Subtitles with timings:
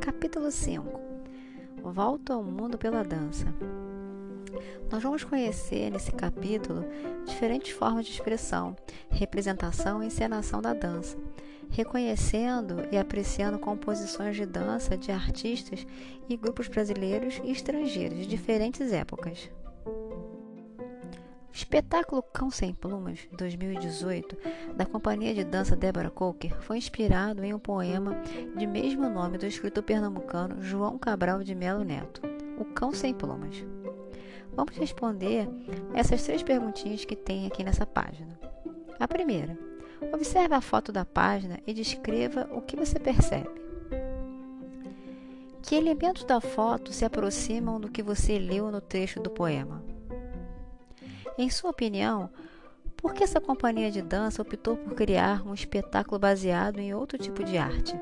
[0.00, 1.00] Capítulo 5
[1.82, 3.44] Volto ao mundo pela dança.
[4.90, 6.86] Nós vamos conhecer nesse capítulo
[7.26, 8.74] diferentes formas de expressão,
[9.10, 11.18] representação e encenação da dança,
[11.68, 15.86] reconhecendo e apreciando composições de dança de artistas
[16.30, 19.50] e grupos brasileiros e estrangeiros de diferentes épocas.
[21.58, 24.36] Espetáculo Cão Sem Plumas, 2018,
[24.76, 28.16] da companhia de dança Deborah Coker, foi inspirado em um poema
[28.56, 32.22] de mesmo nome do escritor pernambucano João Cabral de Melo Neto,
[32.60, 33.56] O Cão Sem Plumas.
[34.52, 35.48] Vamos responder
[35.94, 38.38] essas três perguntinhas que tem aqui nessa página.
[39.00, 39.58] A primeira,
[40.14, 43.50] observe a foto da página e descreva o que você percebe.
[45.60, 49.87] Que elementos da foto se aproximam do que você leu no trecho do poema?
[51.38, 52.28] Em sua opinião,
[52.96, 57.44] por que essa companhia de dança optou por criar um espetáculo baseado em outro tipo
[57.44, 57.94] de arte?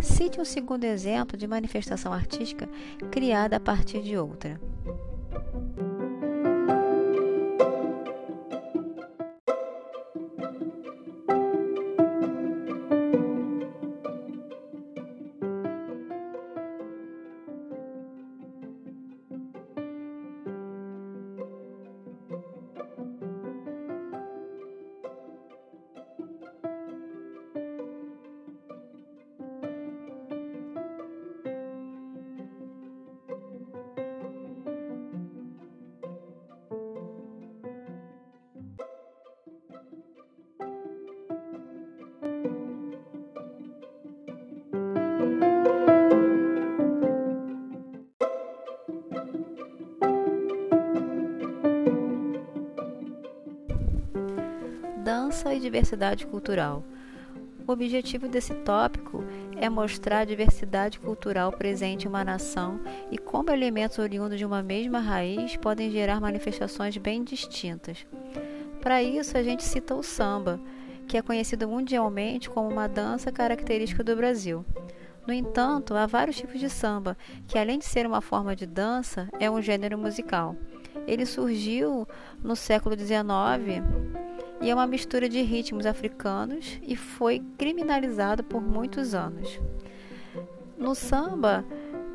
[0.00, 2.66] Cite um segundo exemplo de manifestação artística
[3.10, 4.58] criada a partir de outra.
[55.36, 56.82] Dança e diversidade cultural.
[57.68, 59.22] O objetivo desse tópico
[59.54, 62.80] é mostrar a diversidade cultural presente em uma nação
[63.10, 68.06] e como elementos oriundos de uma mesma raiz podem gerar manifestações bem distintas.
[68.80, 70.58] Para isso, a gente cita o samba,
[71.06, 74.64] que é conhecido mundialmente como uma dança característica do Brasil.
[75.26, 77.14] No entanto, há vários tipos de samba,
[77.46, 80.56] que além de ser uma forma de dança, é um gênero musical.
[81.06, 82.08] Ele surgiu
[82.42, 83.84] no século XIX
[84.60, 89.60] e é uma mistura de ritmos africanos e foi criminalizado por muitos anos.
[90.76, 91.64] No samba,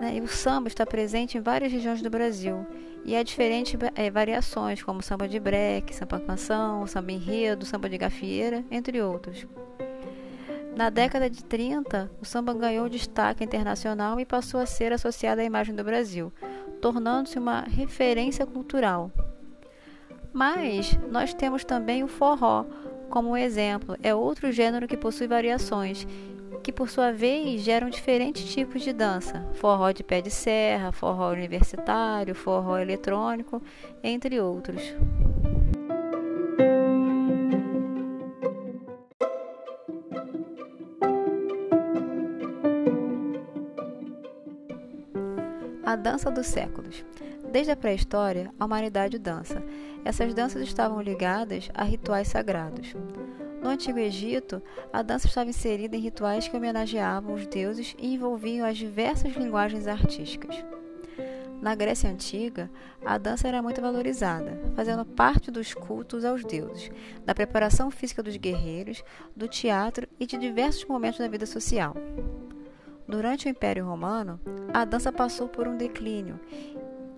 [0.00, 2.66] né, o samba está presente em várias regiões do Brasil
[3.04, 7.98] e há diferentes é, variações, como samba de breque, samba canção, samba enredo, samba de
[7.98, 9.46] gafieira, entre outros.
[10.74, 15.44] Na década de 30, o samba ganhou destaque internacional e passou a ser associado à
[15.44, 16.32] imagem do Brasil,
[16.80, 19.12] tornando-se uma referência cultural.
[20.34, 22.64] Mas nós temos também o forró
[23.08, 23.96] como exemplo.
[24.02, 26.04] É outro gênero que possui variações,
[26.60, 31.30] que por sua vez geram diferentes tipos de dança: forró de pé de serra, forró
[31.30, 33.62] universitário, forró eletrônico,
[34.02, 34.82] entre outros.
[45.84, 47.04] A dança dos séculos.
[47.54, 49.62] Desde a pré-história, a humanidade dança.
[50.04, 52.96] Essas danças estavam ligadas a rituais sagrados.
[53.62, 54.60] No Antigo Egito,
[54.92, 59.86] a dança estava inserida em rituais que homenageavam os deuses e envolviam as diversas linguagens
[59.86, 60.64] artísticas.
[61.62, 62.68] Na Grécia Antiga,
[63.06, 66.90] a dança era muito valorizada, fazendo parte dos cultos aos deuses,
[67.24, 69.04] da preparação física dos guerreiros,
[69.36, 71.94] do teatro e de diversos momentos da vida social.
[73.06, 74.40] Durante o Império Romano,
[74.72, 76.40] a dança passou por um declínio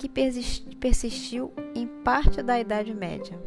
[0.00, 3.38] que persistiu em parte da Idade Média.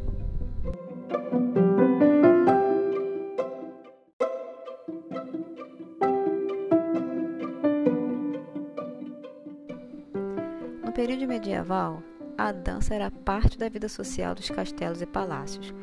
[10.84, 12.00] No período medieval,
[12.38, 15.74] a dança era parte da vida social dos castelos e palácios,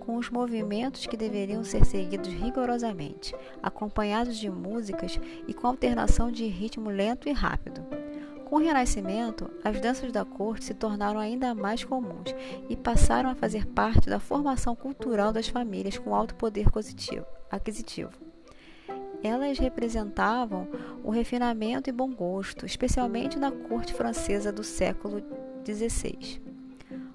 [0.00, 3.32] com os movimentos que deveriam ser seguidos rigorosamente,
[3.62, 7.69] acompanhados de músicas e com alternação de ritmo lento e rápido.
[8.50, 12.34] Com o Renascimento, as danças da corte se tornaram ainda mais comuns
[12.68, 16.66] e passaram a fazer parte da formação cultural das famílias com alto poder
[17.48, 18.10] aquisitivo.
[19.22, 20.66] Elas representavam
[21.04, 25.22] o refinamento e bom gosto, especialmente na corte francesa do século
[25.64, 26.42] XVI.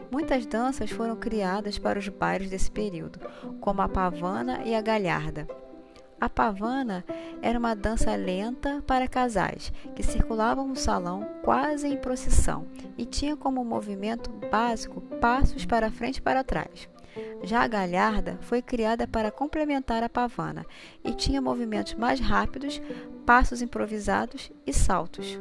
[0.10, 3.20] Muitas danças foram criadas para os bailes desse período,
[3.60, 5.46] como a pavana e a galharda.
[6.20, 7.04] A pavana
[7.42, 12.66] era uma dança lenta para casais que circulavam no salão quase em procissão
[12.98, 16.90] e tinha como movimento básico passos para frente e para trás.
[17.44, 20.66] Já a galharda foi criada para complementar a pavana
[21.04, 22.82] e tinha movimentos mais rápidos,
[23.26, 25.38] passos improvisados e saltos.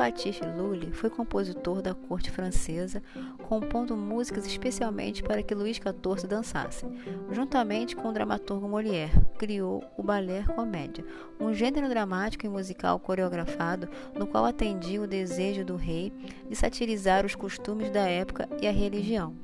[0.00, 3.02] Jean-Baptiste Lully foi compositor da corte francesa,
[3.46, 6.86] compondo músicas especialmente para que Luís XIV dançasse.
[7.30, 11.04] Juntamente com o dramaturgo Molière, criou o ballet comédia,
[11.38, 16.10] um gênero dramático e musical coreografado no qual atendia o desejo do rei
[16.48, 19.34] de satirizar os costumes da época e a religião.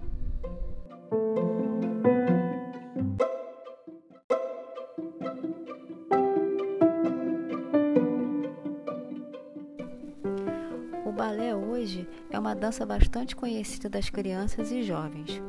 [11.17, 15.43] Balé hoje é uma dança bastante conhecida das crianças e jovens.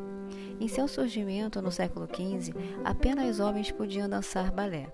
[0.62, 2.54] Em seu surgimento no século XV,
[2.86, 4.88] apenas homens podiam dançar balé.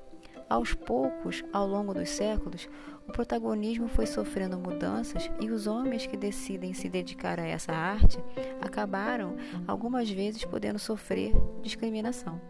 [0.49, 2.67] Aos poucos, ao longo dos séculos,
[3.07, 8.17] o protagonismo foi sofrendo mudanças e os homens que decidem se dedicar a essa arte
[8.59, 9.35] acabaram,
[9.67, 12.41] algumas vezes, podendo sofrer discriminação.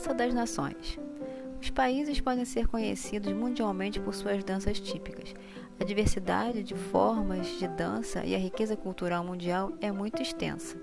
[0.00, 0.98] Dança das Nações.
[1.60, 5.34] Os países podem ser conhecidos mundialmente por suas danças típicas.
[5.78, 10.78] A diversidade de formas de dança e a riqueza cultural mundial é muito extensa.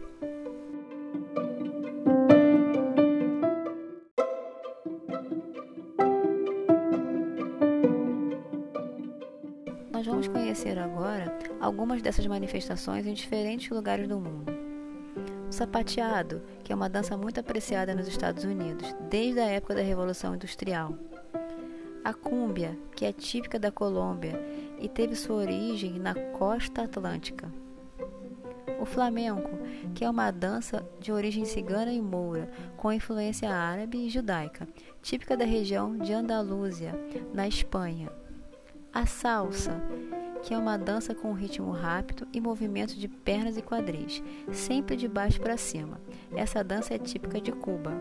[9.92, 14.67] Nós vamos conhecer agora algumas dessas manifestações em diferentes lugares do mundo.
[15.48, 19.82] O sapateado, que é uma dança muito apreciada nos Estados Unidos, desde a época da
[19.82, 20.94] Revolução Industrial.
[22.04, 24.40] A cúmbia, que é típica da Colômbia
[24.80, 27.52] e teve sua origem na costa atlântica.
[28.80, 29.50] O flamenco,
[29.96, 34.68] que é uma dança de origem cigana e moura, com influência árabe e judaica,
[35.02, 36.94] típica da região de Andalúzia,
[37.34, 38.12] na Espanha.
[38.94, 39.82] A salsa,
[40.44, 45.08] que é uma dança com ritmo rápido e movimento de pernas e quadris, sempre de
[45.08, 46.00] baixo para cima.
[46.36, 47.94] Essa dança é típica de Cuba.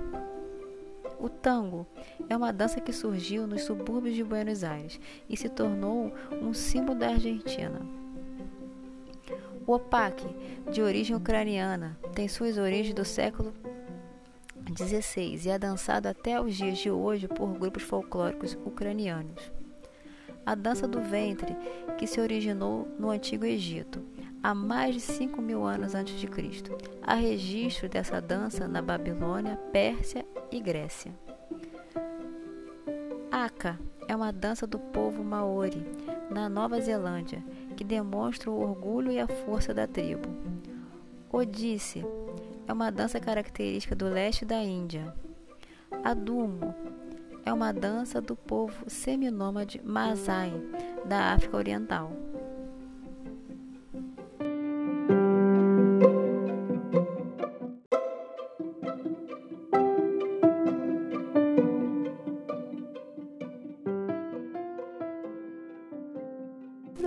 [1.19, 1.87] O tango
[2.29, 6.13] é uma dança que surgiu nos subúrbios de Buenos Aires e se tornou
[6.43, 7.81] um símbolo da Argentina.
[9.67, 10.27] O opaque,
[10.71, 13.53] de origem ucraniana, tem suas origens do século
[14.77, 19.57] XVI e é dançado até os dias de hoje por grupos folclóricos ucranianos
[20.47, 21.57] a dança do ventre,
[21.99, 24.01] que se originou no Antigo Egito,
[24.41, 26.79] há mais de 5 mil anos antes de Cristo.
[27.03, 31.13] Há registro dessa dança na Babilônia, Pérsia e Grécia.
[33.33, 33.77] Aka
[34.07, 35.85] é uma dança do povo Maori,
[36.31, 37.43] na Nova Zelândia,
[37.77, 40.29] que demonstra o orgulho e a força da tribo.
[41.31, 42.05] Odisse
[42.69, 45.13] é uma dança característica do leste da Índia.
[46.05, 46.73] Adumo
[47.47, 50.53] é uma dança do povo seminômade Masai,
[51.05, 52.13] da África Oriental.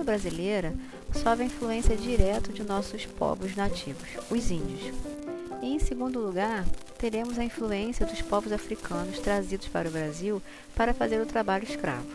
[0.02, 0.74] Brasileira
[1.12, 4.92] sofre influência direta de nossos povos nativos, os índios.
[5.62, 6.64] E, em segundo lugar,
[6.98, 10.42] teremos a influência dos povos africanos trazidos para o Brasil
[10.74, 12.06] para fazer o trabalho escravo.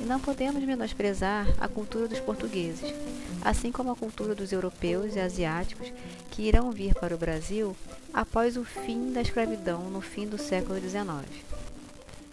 [0.00, 2.94] E não podemos menosprezar a cultura dos portugueses,
[3.44, 5.92] assim como a cultura dos europeus e asiáticos
[6.30, 7.76] que irão vir para o Brasil
[8.14, 11.26] após o fim da escravidão no fim do século XIX.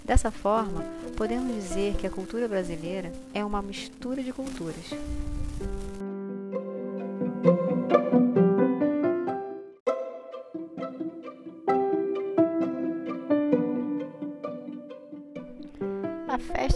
[0.03, 0.85] Dessa forma,
[1.17, 4.85] podemos dizer que a cultura brasileira é uma mistura de culturas.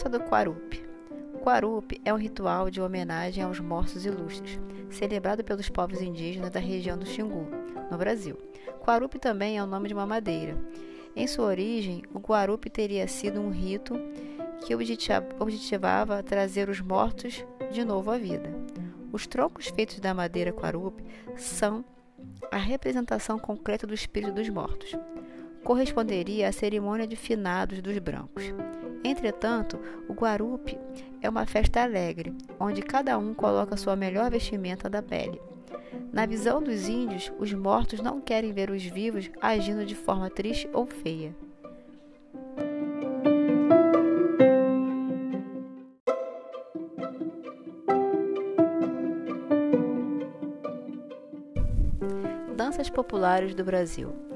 [0.10, 0.84] Festa do Quarupi.
[1.44, 6.98] Quarupi é um ritual de homenagem aos mortos ilustres, celebrado pelos povos indígenas da região
[6.98, 7.48] do Xingu,
[7.92, 8.36] no Brasil.
[8.84, 10.58] Quarupi também é o nome de uma madeira.
[11.16, 14.00] Em sua origem, o Guarupi teria sido um rito
[14.66, 18.50] que objetivava trazer os mortos de novo à vida.
[19.12, 21.04] Os troncos feitos da madeira Quarupi
[21.36, 21.86] são
[22.52, 24.96] a representação concreta do espírito dos mortos.
[25.64, 28.54] Corresponderia à cerimônia de finados dos brancos.
[29.04, 30.78] Entretanto, o Guarupi
[31.22, 35.42] é uma festa alegre, onde cada um coloca sua melhor vestimenta da pele.
[36.12, 40.70] Na visão dos índios, os mortos não querem ver os vivos agindo de forma triste
[40.74, 41.36] ou feia.
[52.56, 54.29] Danças populares do Brasil.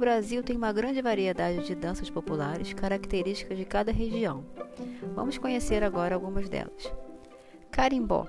[0.00, 4.42] Brasil tem uma grande variedade de danças populares características de cada região.
[5.14, 6.90] Vamos conhecer agora algumas delas.
[7.70, 8.26] Carimbó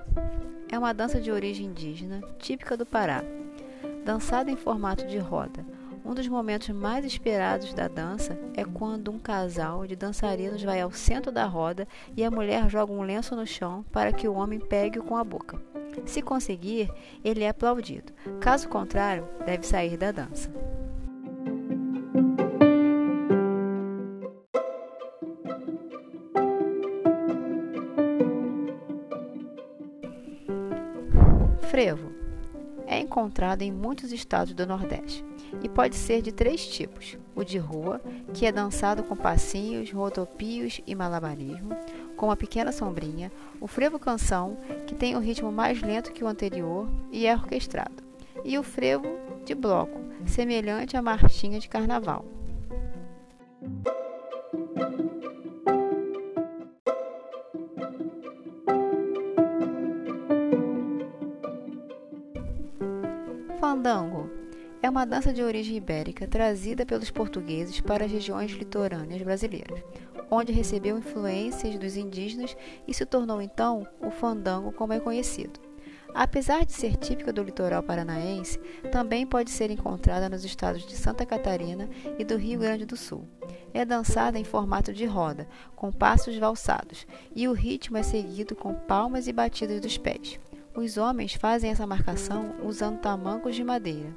[0.70, 3.24] é uma dança de origem indígena, típica do Pará,
[4.04, 5.64] dançada em formato de roda.
[6.04, 10.90] Um dos momentos mais esperados da dança é quando um casal de dançarinos vai ao
[10.90, 14.60] centro da roda e a mulher joga um lenço no chão para que o homem
[14.60, 15.58] pegue-o com a boca.
[16.04, 16.92] Se conseguir,
[17.24, 18.12] ele é aplaudido.
[18.40, 20.50] Caso contrário, deve sair da dança.
[33.12, 35.22] Encontrado em muitos estados do Nordeste
[35.62, 38.00] e pode ser de três tipos: o de rua,
[38.32, 41.76] que é dançado com passinhos, rodopios e malabarismo,
[42.16, 46.26] com uma pequena sombrinha, o frevo canção, que tem um ritmo mais lento que o
[46.26, 48.02] anterior e é orquestrado,
[48.42, 49.06] e o frevo
[49.44, 52.24] de bloco, semelhante à marchinha de carnaval.
[63.62, 64.28] Fandango
[64.82, 69.84] é uma dança de origem ibérica trazida pelos portugueses para as regiões litorâneas brasileiras,
[70.28, 72.56] onde recebeu influências dos indígenas
[72.88, 75.60] e se tornou então o fandango como é conhecido.
[76.12, 78.58] Apesar de ser típica do litoral paranaense,
[78.90, 81.88] também pode ser encontrada nos estados de Santa Catarina
[82.18, 83.28] e do Rio Grande do Sul.
[83.72, 88.74] É dançada em formato de roda, com passos valsados, e o ritmo é seguido com
[88.74, 90.40] palmas e batidas dos pés.
[90.74, 94.08] Os homens fazem essa marcação usando tamancos de madeira.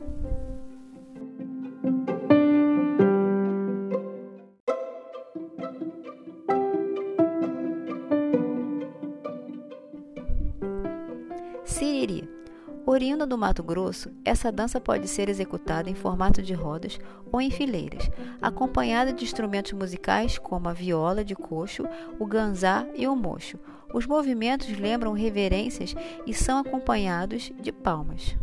[13.15, 16.99] Oriunda do Mato Grosso, essa dança pode ser executada em formato de rodas
[17.31, 18.09] ou em fileiras,
[18.41, 21.87] acompanhada de instrumentos musicais como a viola de coxo,
[22.19, 23.57] o ganzá e o mocho,
[23.93, 25.95] os movimentos lembram reverências
[26.27, 28.35] e são acompanhados de palmas.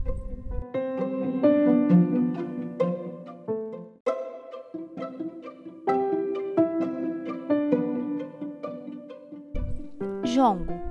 [10.24, 10.81] Jongo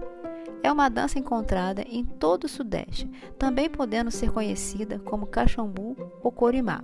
[0.71, 3.05] é uma dança encontrada em todo o Sudeste,
[3.37, 6.81] também podendo ser conhecida como cachambu ou corimá.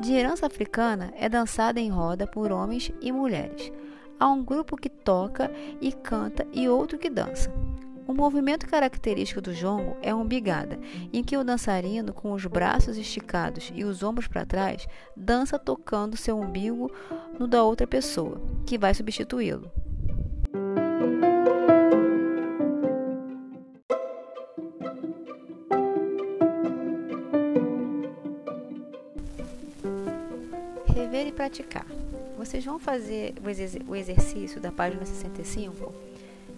[0.00, 3.72] De herança africana, é dançada em roda por homens e mulheres.
[4.20, 5.50] Há um grupo que toca
[5.80, 7.50] e canta e outro que dança.
[8.06, 10.78] O movimento característico do jongo é um bigada,
[11.10, 14.86] em que o dançarino, com os braços esticados e os ombros para trás,
[15.16, 16.90] dança tocando seu umbigo
[17.38, 19.72] no da outra pessoa, que vai substituí-lo.
[30.86, 31.86] Rever e praticar.
[32.36, 33.34] Vocês vão fazer
[33.86, 35.92] o exercício da página 65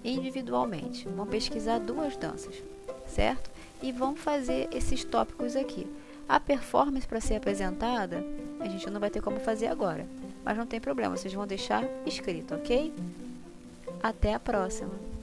[0.05, 1.09] individualmente.
[1.09, 2.63] Vão pesquisar duas danças,
[3.07, 3.51] certo?
[3.83, 5.87] E vão fazer esses tópicos aqui.
[6.29, 8.25] A performance para ser apresentada,
[8.59, 10.07] a gente não vai ter como fazer agora,
[10.45, 12.93] mas não tem problema, vocês vão deixar escrito, ok?
[14.03, 15.16] Até a próxima!